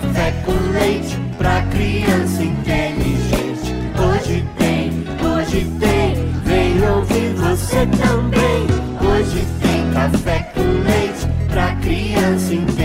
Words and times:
café 0.00 0.32
com 0.44 0.52
leite 0.72 1.16
pra 1.36 1.60
criança 1.62 2.44
inteligente. 2.44 3.74
Hoje 3.98 4.44
tem, 4.56 4.92
hoje 5.26 5.66
tem, 5.80 6.14
vem 6.44 6.88
ouvir 6.88 7.34
você 7.34 7.84
também. 8.00 8.66
Hoje 9.02 9.44
tem 9.60 9.92
café 9.92 10.52
com 10.54 10.62
leite 10.84 11.26
pra 11.50 11.74
criança 11.76 12.54
inteligente. 12.54 12.77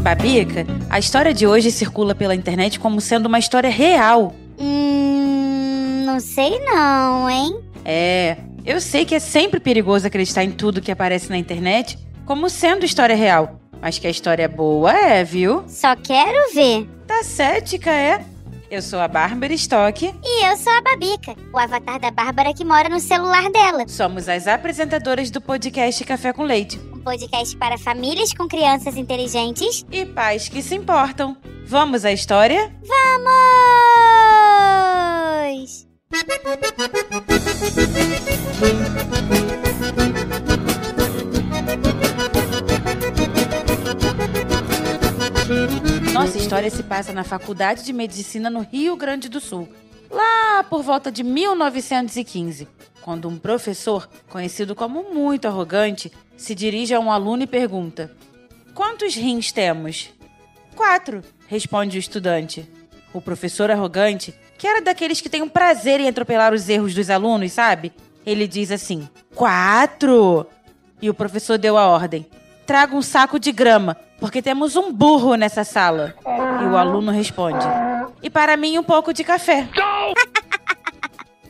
Babica, 0.00 0.66
a 0.88 0.98
história 0.98 1.34
de 1.34 1.46
hoje 1.46 1.70
circula 1.70 2.14
pela 2.14 2.34
internet 2.34 2.80
como 2.80 3.02
sendo 3.02 3.26
uma 3.26 3.38
história 3.38 3.68
real. 3.68 4.34
Hum, 4.58 6.04
não 6.06 6.18
sei 6.18 6.58
não, 6.60 7.28
hein? 7.28 7.60
É, 7.84 8.38
eu 8.64 8.80
sei 8.80 9.04
que 9.04 9.14
é 9.14 9.18
sempre 9.18 9.60
perigoso 9.60 10.06
acreditar 10.06 10.42
em 10.42 10.50
tudo 10.50 10.80
que 10.80 10.90
aparece 10.90 11.28
na 11.28 11.36
internet 11.36 11.98
como 12.24 12.48
sendo 12.48 12.86
história 12.86 13.14
real. 13.14 13.60
Mas 13.82 13.98
que 13.98 14.06
a 14.06 14.10
história 14.10 14.44
é 14.44 14.48
boa 14.48 14.90
é, 14.90 15.22
viu? 15.22 15.64
Só 15.68 15.94
quero 15.94 16.54
ver. 16.54 16.88
Tá 17.06 17.22
cética, 17.22 17.90
é? 17.90 18.24
Eu 18.70 18.80
sou 18.80 19.00
a 19.00 19.08
Bárbara 19.08 19.52
Stock. 19.52 20.14
E 20.24 20.46
eu 20.46 20.56
sou 20.56 20.72
a 20.72 20.80
Babica, 20.80 21.34
o 21.52 21.58
avatar 21.58 22.00
da 22.00 22.10
Bárbara 22.10 22.54
que 22.54 22.64
mora 22.64 22.88
no 22.88 23.00
celular 23.00 23.50
dela. 23.50 23.84
Somos 23.86 24.28
as 24.28 24.46
apresentadoras 24.46 25.30
do 25.30 25.40
podcast 25.40 26.04
Café 26.04 26.32
com 26.32 26.44
Leite. 26.44 26.80
Podcast 27.00 27.56
para 27.56 27.78
famílias 27.78 28.32
com 28.32 28.46
crianças 28.46 28.96
inteligentes. 28.96 29.84
E 29.90 30.04
pais 30.06 30.48
que 30.48 30.62
se 30.62 30.74
importam. 30.74 31.36
Vamos 31.66 32.04
à 32.04 32.12
história? 32.12 32.72
Vamos! 32.86 33.40
Nossa 46.12 46.38
história 46.38 46.70
se 46.70 46.82
passa 46.82 47.12
na 47.12 47.24
Faculdade 47.24 47.84
de 47.84 47.92
Medicina 47.92 48.50
no 48.50 48.60
Rio 48.60 48.96
Grande 48.96 49.28
do 49.28 49.40
Sul, 49.40 49.68
lá 50.10 50.64
por 50.64 50.82
volta 50.82 51.10
de 51.10 51.22
1915, 51.22 52.68
quando 53.00 53.28
um 53.28 53.38
professor, 53.38 54.08
conhecido 54.28 54.74
como 54.74 55.14
muito 55.14 55.46
arrogante, 55.46 56.12
se 56.36 56.54
dirige 56.54 56.94
a 56.94 57.00
um 57.00 57.10
aluno 57.10 57.42
e 57.42 57.46
pergunta: 57.46 58.10
Quantos 58.74 59.14
rins 59.14 59.52
temos? 59.52 60.10
Quatro, 60.74 61.22
responde 61.46 61.96
o 61.96 62.00
estudante. 62.00 62.68
O 63.12 63.20
professor 63.20 63.70
arrogante, 63.70 64.34
que 64.56 64.66
era 64.66 64.80
daqueles 64.80 65.20
que 65.20 65.28
tem 65.28 65.42
um 65.42 65.48
prazer 65.48 66.00
em 66.00 66.08
atropelar 66.08 66.52
os 66.52 66.68
erros 66.68 66.94
dos 66.94 67.10
alunos, 67.10 67.52
sabe? 67.52 67.92
Ele 68.24 68.46
diz 68.46 68.70
assim: 68.70 69.08
Quatro! 69.34 70.46
E 71.02 71.08
o 71.08 71.14
professor 71.14 71.58
deu 71.58 71.76
a 71.76 71.86
ordem: 71.86 72.26
Traga 72.66 72.94
um 72.94 73.02
saco 73.02 73.38
de 73.38 73.50
grama, 73.50 73.96
porque 74.20 74.40
temos 74.40 74.76
um 74.76 74.92
burro 74.92 75.34
nessa 75.34 75.64
sala. 75.64 76.14
E 76.62 76.64
o 76.66 76.76
aluno 76.76 77.10
responde: 77.10 77.66
E 78.22 78.30
para 78.30 78.56
mim 78.56 78.78
um 78.78 78.84
pouco 78.84 79.12
de 79.12 79.24
café. 79.24 79.68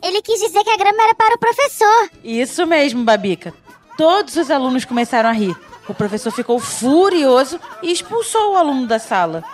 Ele 0.03 0.23
quis 0.23 0.41
dizer 0.41 0.65
que 0.65 0.70
a 0.70 0.77
grama 0.77 1.03
era 1.03 1.15
para 1.15 1.34
o 1.34 1.39
professor. 1.39 2.11
Isso 2.25 2.67
mesmo, 2.67 3.05
Babica. 3.05 3.55
Todos 3.97 4.37
os 4.37 4.51
alunos 4.51 4.84
começaram 4.84 5.29
a 5.29 5.33
rir. 5.33 5.57
O 5.89 5.95
professor 5.95 6.31
ficou 6.31 6.59
furioso 6.59 7.61
e 7.83 7.91
expulsou 7.91 8.53
o 8.53 8.57
aluno 8.57 8.87
da 8.87 8.98
sala. 8.98 9.45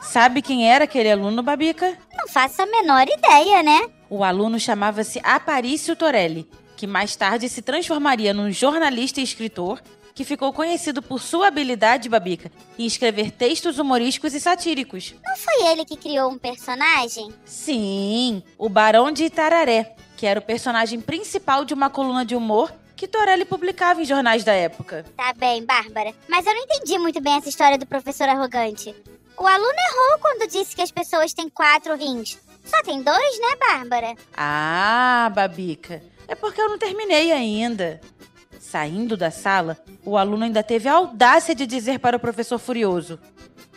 Sabe 0.00 0.42
quem 0.42 0.70
era 0.70 0.84
aquele 0.84 1.10
aluno, 1.10 1.42
Babica? 1.42 1.98
Não 2.16 2.28
faço 2.28 2.62
a 2.62 2.66
menor 2.66 3.06
ideia, 3.08 3.62
né? 3.62 3.88
O 4.08 4.22
aluno 4.22 4.60
chamava-se 4.60 5.20
Aparício 5.24 5.96
Torelli, 5.96 6.48
que 6.76 6.86
mais 6.86 7.16
tarde 7.16 7.48
se 7.48 7.60
transformaria 7.60 8.32
num 8.32 8.52
jornalista 8.52 9.20
e 9.20 9.24
escritor 9.24 9.80
que 10.14 10.24
ficou 10.24 10.50
conhecido 10.50 11.02
por 11.02 11.20
sua 11.20 11.48
habilidade, 11.48 12.08
Babica, 12.08 12.50
em 12.78 12.86
escrever 12.86 13.30
textos 13.30 13.78
humorísticos 13.78 14.32
e 14.32 14.40
satíricos. 14.40 15.14
Não 15.22 15.36
foi 15.36 15.66
ele 15.66 15.84
que 15.84 15.94
criou 15.94 16.30
um 16.30 16.38
personagem? 16.38 17.28
Sim, 17.44 18.42
o 18.56 18.66
Barão 18.66 19.12
de 19.12 19.24
Itararé, 19.24 19.94
que 20.16 20.26
era 20.26 20.40
o 20.40 20.42
personagem 20.42 21.00
principal 21.00 21.64
de 21.64 21.74
uma 21.74 21.90
coluna 21.90 22.24
de 22.24 22.34
humor 22.34 22.72
que 22.96 23.06
Torelli 23.06 23.44
publicava 23.44 24.00
em 24.00 24.06
jornais 24.06 24.42
da 24.42 24.52
época. 24.52 25.04
Tá 25.16 25.34
bem, 25.34 25.64
Bárbara. 25.64 26.14
Mas 26.26 26.46
eu 26.46 26.54
não 26.54 26.62
entendi 26.62 26.98
muito 26.98 27.20
bem 27.20 27.34
essa 27.34 27.48
história 27.48 27.76
do 27.76 27.86
professor 27.86 28.28
arrogante. 28.28 28.94
O 29.38 29.46
aluno 29.46 29.68
errou 29.68 30.18
quando 30.20 30.50
disse 30.50 30.74
que 30.74 30.80
as 30.80 30.90
pessoas 30.90 31.34
têm 31.34 31.48
quatro 31.48 31.94
rins. 31.94 32.38
Só 32.64 32.82
tem 32.82 33.02
dois, 33.02 33.38
né, 33.38 33.56
Bárbara? 33.60 34.14
Ah, 34.34 35.30
Babica, 35.34 36.02
é 36.26 36.34
porque 36.34 36.60
eu 36.60 36.68
não 36.68 36.78
terminei 36.78 37.30
ainda. 37.30 38.00
Saindo 38.58 39.16
da 39.16 39.30
sala, 39.30 39.78
o 40.04 40.16
aluno 40.16 40.44
ainda 40.44 40.62
teve 40.62 40.88
a 40.88 40.94
audácia 40.94 41.54
de 41.54 41.66
dizer 41.66 42.00
para 42.00 42.16
o 42.16 42.20
professor 42.20 42.58
furioso: 42.58 43.20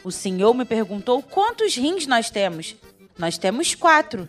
O 0.04 0.12
senhor 0.12 0.54
me 0.56 0.66
perguntou 0.66 1.22
quantos 1.22 1.76
rins 1.76 2.08
nós 2.08 2.30
temos. 2.30 2.76
Nós 3.18 3.38
temos 3.38 3.76
quatro: 3.76 4.28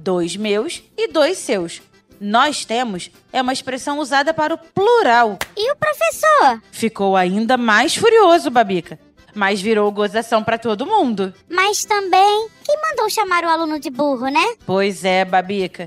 dois 0.00 0.36
meus 0.36 0.82
e 0.96 1.08
dois 1.08 1.38
seus. 1.38 1.82
Nós 2.20 2.64
temos 2.64 3.10
é 3.32 3.40
uma 3.40 3.52
expressão 3.52 3.98
usada 3.98 4.34
para 4.34 4.54
o 4.54 4.58
plural. 4.58 5.38
E 5.56 5.72
o 5.72 5.76
professor? 5.76 6.62
Ficou 6.70 7.16
ainda 7.16 7.56
mais 7.56 7.96
furioso, 7.96 8.50
Babica. 8.50 8.98
Mas 9.34 9.60
virou 9.60 9.90
gozação 9.92 10.42
para 10.42 10.58
todo 10.58 10.86
mundo. 10.86 11.32
Mas 11.48 11.84
também, 11.84 12.48
quem 12.64 12.76
mandou 12.82 13.08
chamar 13.08 13.44
o 13.44 13.48
aluno 13.48 13.78
de 13.78 13.88
burro, 13.88 14.26
né? 14.28 14.54
Pois 14.66 15.04
é, 15.04 15.24
Babica. 15.24 15.86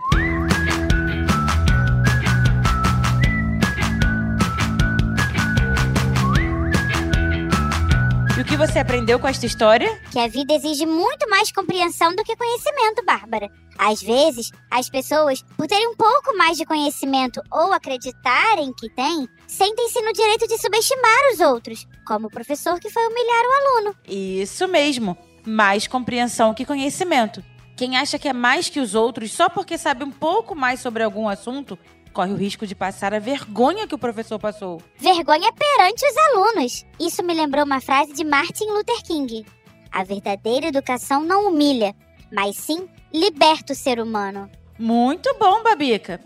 E 8.38 8.42
o 8.42 8.46
que 8.46 8.58
você 8.58 8.80
aprendeu 8.80 9.20
com 9.20 9.28
esta 9.28 9.46
história? 9.46 10.00
Que 10.10 10.20
a 10.20 10.28
vida 10.28 10.54
exige 10.54 10.86
muito 10.86 11.30
mais 11.30 11.52
compreensão 11.52 12.16
do 12.16 12.24
que 12.24 12.36
conhecimento, 12.36 13.06
Bárbara. 13.06 13.52
Às 13.78 14.02
vezes, 14.02 14.52
as 14.70 14.90
pessoas, 14.90 15.44
por 15.58 15.68
terem 15.68 15.88
um 15.88 15.96
pouco 15.96 16.38
mais 16.38 16.58
de 16.58 16.66
conhecimento 16.66 17.42
ou 17.52 17.74
acreditarem 17.74 18.72
que 18.74 18.90
têm, 18.90 19.28
sentem-se 19.48 20.02
no 20.02 20.14
direito 20.14 20.48
de 20.48 20.58
subestimar 20.58 21.32
os 21.34 21.40
outros, 21.40 21.88
como 22.06 22.28
o 22.28 22.32
professor 22.32 22.80
que 22.80 22.90
foi 22.90 23.04
humilhar 23.06 23.44
o 23.44 23.54
aluno. 23.54 23.96
Isso 24.08 24.68
mesmo. 24.68 25.18
Mais 25.46 25.88
compreensão 25.88 26.54
que 26.54 26.66
conhecimento. 26.66 27.44
Quem 27.76 27.98
acha 27.98 28.20
que 28.20 28.28
é 28.28 28.34
mais 28.34 28.70
que 28.70 28.80
os 28.80 28.94
outros 28.94 29.32
só 29.32 29.50
porque 29.50 29.78
sabe 29.78 30.04
um 30.04 30.12
pouco 30.12 30.56
mais 30.56 30.80
sobre 30.80 31.04
algum 31.04 31.28
assunto, 31.28 31.78
corre 32.14 32.32
o 32.32 32.38
risco 32.38 32.68
de 32.68 32.76
passar 32.76 33.14
a 33.14 33.20
vergonha 33.20 33.88
que 33.88 33.96
o 33.96 34.00
professor 34.00 34.38
passou. 34.38 34.82
Vergonha 34.98 35.52
perante 35.52 36.06
os 36.06 36.18
alunos. 36.18 36.86
Isso 37.00 37.24
me 37.24 37.34
lembrou 37.34 37.66
uma 37.66 37.82
frase 37.82 38.14
de 38.14 38.24
Martin 38.24 38.66
Luther 38.66 39.02
King. 39.04 39.44
A 39.92 40.04
verdadeira 40.04 40.68
educação 40.68 41.24
não 41.24 41.48
humilha, 41.48 41.96
mas 42.32 42.56
sim 42.56 42.88
liberta 43.14 43.74
o 43.74 43.76
ser 43.76 44.00
humano. 44.00 44.50
Muito 44.78 45.36
bom, 45.40 45.62
Babica. 45.62 46.20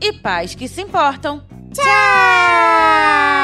e 0.00 0.12
pais 0.12 0.54
que 0.54 0.68
se 0.68 0.82
importam. 0.82 1.42
Tchau! 1.72 3.39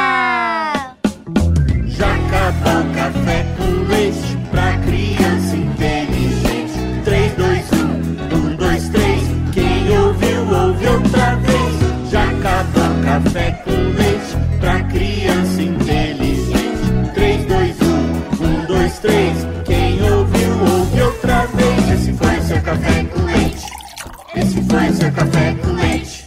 Café 25.17 25.55
com 25.55 25.73
leite. 25.73 26.27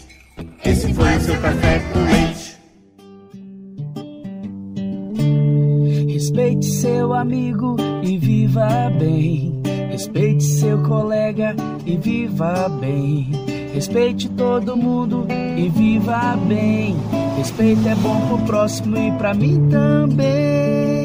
Esse 0.65 0.93
foi 0.93 1.15
o 1.15 1.21
seu 1.21 1.41
café 1.41 1.79
com 1.93 1.99
leite. 2.03 2.57
Respeite 6.11 6.65
seu 6.65 7.13
amigo 7.13 7.77
e 8.03 8.17
viva 8.17 8.89
bem. 8.99 9.61
Respeite 9.91 10.43
seu 10.43 10.81
colega 10.83 11.55
e 11.85 11.97
viva 11.97 12.67
bem. 12.81 13.31
Respeite 13.73 14.27
todo 14.29 14.75
mundo 14.75 15.27
e 15.57 15.69
viva 15.69 16.35
bem. 16.47 16.95
Respeito 17.37 17.87
é 17.87 17.95
bom 17.95 18.27
pro 18.27 18.45
próximo 18.45 18.97
e 18.97 19.11
pra 19.13 19.33
mim 19.33 19.69
também. 19.69 20.98